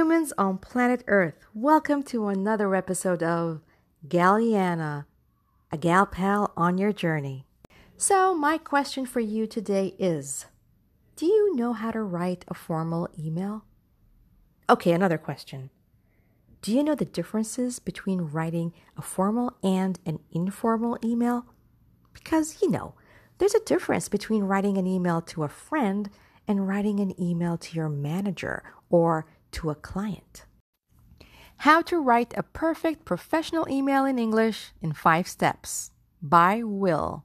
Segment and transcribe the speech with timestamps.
[0.00, 3.60] humans on planet Earth, welcome to another episode of
[4.08, 5.04] Galliana,
[5.70, 7.44] a gal pal on your journey.
[7.98, 10.46] So, my question for you today is
[11.16, 13.66] Do you know how to write a formal email?
[14.70, 15.68] Okay, another question.
[16.62, 21.44] Do you know the differences between writing a formal and an informal email?
[22.14, 22.94] Because, you know,
[23.36, 26.08] there's a difference between writing an email to a friend
[26.48, 30.44] and writing an email to your manager or to a client.
[31.58, 35.90] How to write a perfect professional email in English in five steps
[36.22, 37.24] by Will.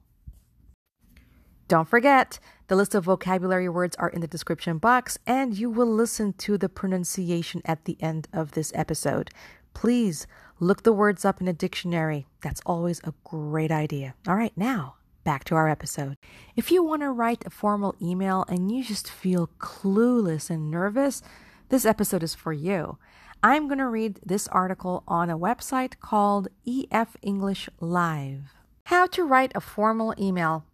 [1.68, 2.38] Don't forget,
[2.68, 6.58] the list of vocabulary words are in the description box, and you will listen to
[6.58, 9.30] the pronunciation at the end of this episode.
[9.74, 10.26] Please
[10.60, 12.26] look the words up in a dictionary.
[12.42, 14.14] That's always a great idea.
[14.28, 16.16] All right, now back to our episode.
[16.54, 21.20] If you want to write a formal email and you just feel clueless and nervous,
[21.68, 22.98] this episode is for you.
[23.42, 28.54] I'm going to read this article on a website called EF English Live.
[28.84, 30.64] How to write a formal email.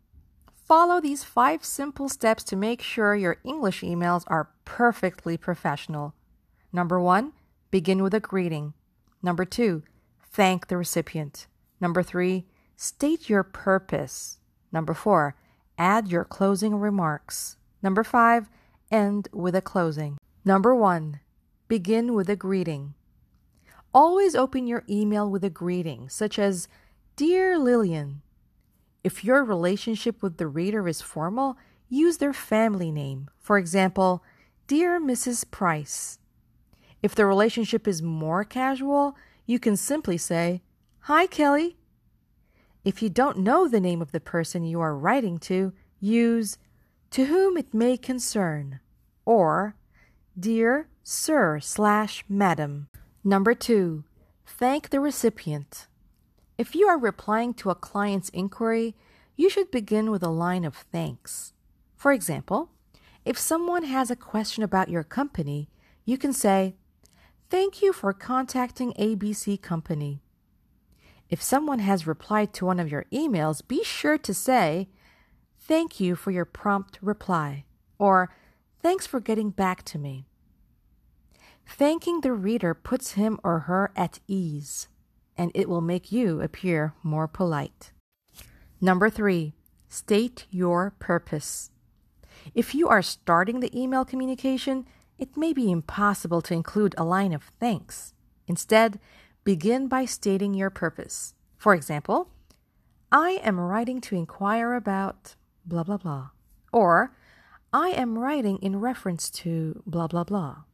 [0.55, 6.15] Follow these five simple steps to make sure your English emails are perfectly professional.
[6.73, 7.33] Number one,
[7.71, 8.75] begin with a greeting.
[9.23, 9.83] Number two,
[10.31, 11.47] thank the recipient.
[11.81, 12.47] Number three,
[12.77, 14.39] state your purpose.
[14.71, 15.37] Number four,
[15.77, 17.57] add your closing remarks.
[17.83, 18.49] Number five,
[18.91, 20.19] end with a closing.
[20.45, 21.21] Number one,
[21.69, 22.95] begin with a greeting.
[23.95, 26.67] Always open your email with a greeting, such as
[27.15, 28.23] Dear Lillian.
[29.05, 31.57] If your relationship with the reader is formal,
[31.89, 33.31] use their family name.
[33.39, 34.25] For example,
[34.67, 35.49] Dear Mrs.
[35.49, 36.19] Price.
[37.03, 40.63] If the relationship is more casual, you can simply say,
[41.01, 41.77] Hi, Kelly.
[42.85, 46.59] If you don't know the name of the person you are writing to, use
[47.11, 48.81] To whom it may concern
[49.25, 49.77] or
[50.39, 52.89] Dear Sir slash Madam.
[53.23, 54.05] Number two,
[54.47, 55.87] thank the recipient.
[56.57, 58.97] If you are replying to a client's inquiry,
[59.37, 61.53] you should begin with a line of thanks.
[61.97, 62.71] For example,
[63.27, 65.69] if someone has a question about your company,
[66.07, 66.77] you can say,
[67.51, 70.23] Thank you for contacting ABC Company.
[71.29, 74.89] If someone has replied to one of your emails, be sure to say,
[75.59, 77.67] Thank you for your prompt reply,
[77.99, 78.31] or
[78.83, 80.27] Thanks for getting back to me.
[81.67, 84.89] Thanking the reader puts him or her at ease,
[85.37, 87.93] and it will make you appear more polite.
[88.81, 89.55] Number three,
[89.89, 91.71] state your purpose.
[92.55, 97.33] If you are starting the email communication, it may be impossible to include a line
[97.33, 98.15] of thanks.
[98.49, 98.99] Instead,
[99.45, 101.35] begin by stating your purpose.
[101.57, 102.31] For example,
[103.13, 106.31] I am writing to inquire about blah blah blah.
[106.73, 107.15] Or,
[107.73, 110.65] I am writing in reference to blah blah blah.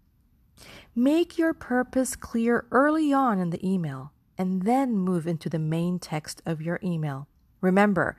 [0.97, 5.98] Make your purpose clear early on in the email and then move into the main
[5.98, 7.28] text of your email.
[7.60, 8.16] Remember,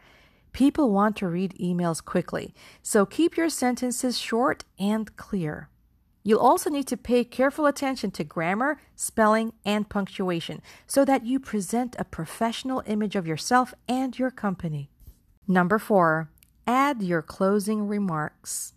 [0.54, 5.70] people want to read emails quickly, so keep your sentences short and clear.
[6.24, 11.40] You'll also need to pay careful attention to grammar, spelling, and punctuation so that you
[11.40, 14.90] present a professional image of yourself and your company.
[15.48, 16.30] Number four,
[16.70, 18.74] add your closing remarks.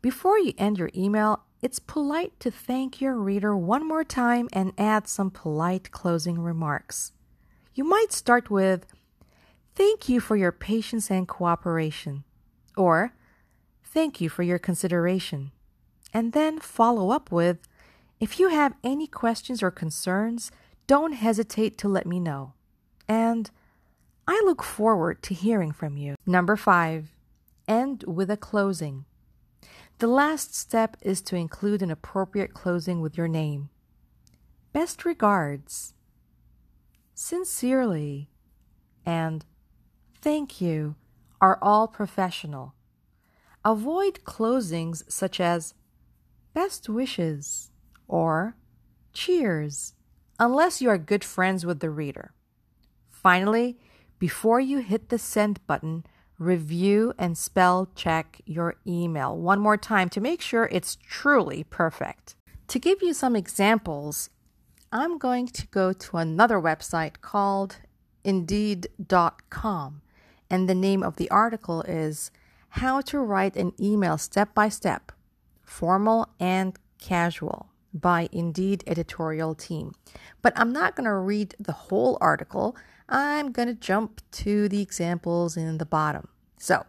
[0.00, 4.72] Before you end your email, it's polite to thank your reader one more time and
[4.78, 7.10] add some polite closing remarks.
[7.74, 8.86] You might start with,
[9.74, 12.22] Thank you for your patience and cooperation,
[12.76, 13.12] or
[13.82, 15.50] Thank you for your consideration,
[16.14, 17.58] and then follow up with,
[18.20, 20.52] If you have any questions or concerns,
[20.86, 22.52] don't hesitate to let me know.
[23.08, 23.50] And
[24.28, 26.14] I look forward to hearing from you.
[26.24, 27.15] Number five,
[27.68, 29.04] end with a closing.
[29.98, 33.70] The last step is to include an appropriate closing with your name.
[34.72, 35.94] Best regards,
[37.14, 38.28] sincerely,
[39.06, 39.44] and
[40.20, 40.96] thank you
[41.40, 42.74] are all professional.
[43.64, 45.74] Avoid closings such as
[46.52, 47.70] best wishes
[48.06, 48.56] or
[49.12, 49.94] cheers
[50.38, 52.32] unless you are good friends with the reader.
[53.08, 53.78] Finally,
[54.18, 56.04] before you hit the send button,
[56.38, 62.34] review and spell check your email one more time to make sure it's truly perfect.
[62.68, 64.30] To give you some examples,
[64.92, 67.76] I'm going to go to another website called
[68.24, 70.02] Indeed.com,
[70.50, 72.30] and the name of the article is
[72.70, 75.12] How to Write an Email Step by Step,
[75.62, 77.70] Formal and Casual
[78.00, 79.92] by Indeed editorial team.
[80.42, 82.76] But I'm not going to read the whole article.
[83.08, 86.28] I'm going to jump to the examples in the bottom.
[86.58, 86.86] So,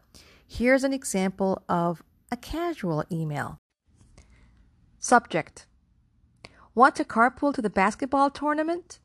[0.48, 3.60] here's an example of a casual email.
[5.00, 5.66] Subject
[6.74, 9.00] Want to carpool to the basketball tournament?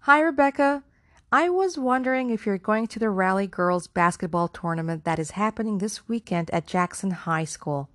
[0.00, 0.84] Hi, Rebecca.
[1.30, 5.78] I was wondering if you're going to the Rally Girls basketball tournament that is happening
[5.78, 7.90] this weekend at Jackson High School.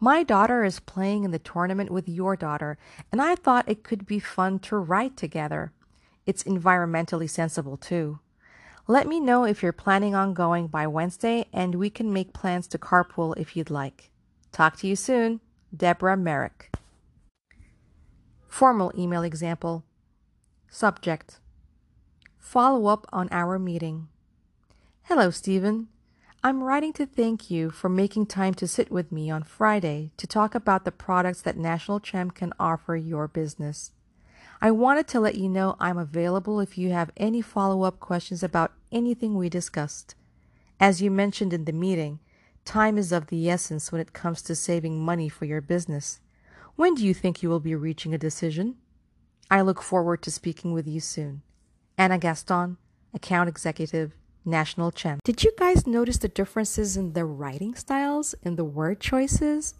[0.00, 2.78] My daughter is playing in the tournament with your daughter,
[3.10, 5.72] and I thought it could be fun to ride together.
[6.26, 8.20] It's environmentally sensible too.
[8.86, 12.66] Let me know if you're planning on going by Wednesday, and we can make plans
[12.68, 14.10] to carpool if you'd like.
[14.50, 15.40] Talk to you soon.
[15.74, 16.70] Deborah Merrick.
[18.48, 19.84] Formal email example.
[20.68, 21.38] Subject
[22.38, 24.08] Follow up on our meeting.
[25.04, 25.88] Hello, Stephen.
[26.44, 30.26] I'm writing to thank you for making time to sit with me on Friday to
[30.26, 33.92] talk about the products that National Champ can offer your business.
[34.60, 38.42] I wanted to let you know I'm available if you have any follow up questions
[38.42, 40.16] about anything we discussed.
[40.80, 42.18] As you mentioned in the meeting,
[42.64, 46.18] time is of the essence when it comes to saving money for your business.
[46.74, 48.78] When do you think you will be reaching a decision?
[49.48, 51.42] I look forward to speaking with you soon.
[51.96, 52.78] Anna Gaston,
[53.14, 55.22] account executive, national champ.
[55.24, 59.74] Did you guys notice the differences in the writing styles and the word choices?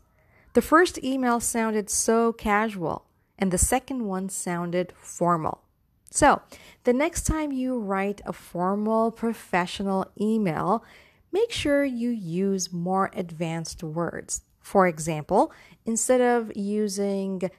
[0.55, 3.07] The first email sounded so casual,
[3.39, 5.63] and the second one sounded formal.
[6.11, 6.43] So,
[6.85, 10.85] the next time you write a formal professional email,
[11.33, 14.43] make sure you use more advanced words.
[14.61, 15.53] For example,
[15.87, 17.51] instead of using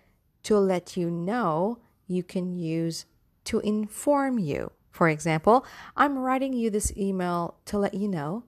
[0.44, 3.06] to let you know, you can use
[3.46, 4.72] to inform you.
[4.94, 5.66] For example,
[5.98, 8.44] I'm writing you this email to let you know.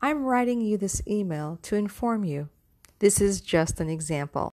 [0.00, 2.48] I'm writing you this email to inform you.
[2.98, 4.50] This is just an example.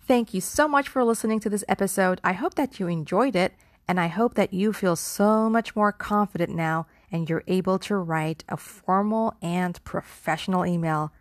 [0.00, 2.20] Thank you so much for listening to this episode.
[2.24, 3.52] I hope that you enjoyed it,
[3.86, 7.96] and I hope that you feel so much more confident now and you're able to
[7.96, 11.12] write a formal and professional email.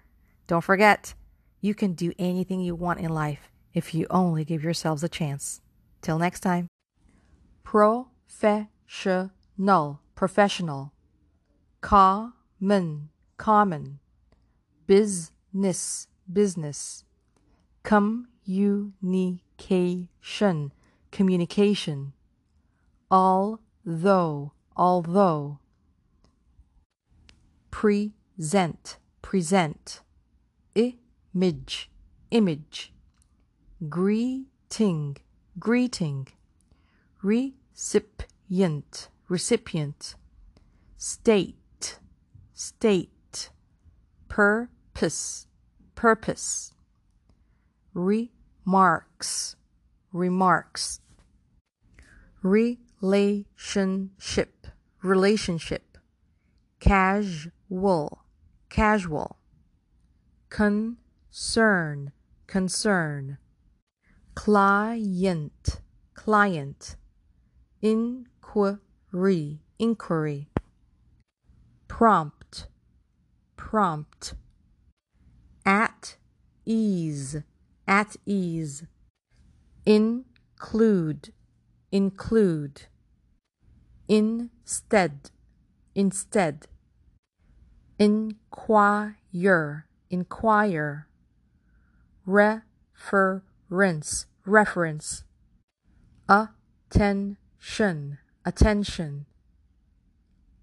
[0.48, 1.13] Don't forget,
[1.60, 5.62] you can do anything you want in life if you only give yourselves a chance.
[6.01, 6.69] Till next time
[8.91, 10.91] professional, professional,
[11.80, 14.00] common, common,
[14.88, 17.03] business, business,
[17.83, 20.74] communication,
[21.12, 22.13] communication,
[23.12, 25.59] although, although,
[27.69, 30.01] present, present,
[30.74, 31.92] image,
[32.31, 32.92] image,
[33.88, 35.18] greeting,
[35.59, 36.27] greeting,
[37.21, 37.53] re
[38.50, 40.16] recipient, recipient,
[40.98, 42.00] state,
[42.56, 43.51] state,
[44.28, 45.46] purpose,
[45.94, 46.74] purpose,
[47.94, 49.56] remarks,
[50.12, 51.00] remarks,
[52.42, 53.46] relationship,
[55.04, 56.00] relationship,
[56.80, 58.24] casual,
[58.69, 59.38] casual,
[60.50, 62.12] concern,
[62.48, 63.38] concern,
[64.34, 65.81] client,
[66.16, 66.95] client
[68.50, 70.50] inquiry, inquiry,
[71.88, 72.68] prompt,
[73.56, 74.34] prompt,
[75.66, 76.16] at
[76.66, 77.38] ease,
[77.88, 78.86] at ease,
[79.86, 81.31] include,
[81.92, 82.81] include,
[84.07, 85.30] instead,
[85.94, 86.68] instead,
[88.00, 89.16] inquire,
[90.10, 91.07] inquire,
[92.25, 95.24] reference, reference,
[96.28, 98.18] attention
[98.49, 99.25] attention.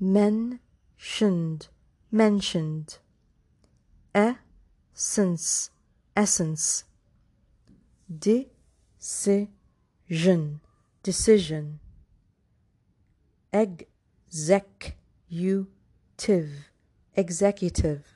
[0.00, 1.68] mentioned,
[2.10, 2.98] mentioned,
[4.12, 4.34] eh?
[4.94, 5.70] Sense,
[6.16, 6.84] essence.
[8.08, 9.48] Decision,
[11.02, 11.80] decision.
[13.52, 14.96] Executive,
[17.16, 18.11] executive.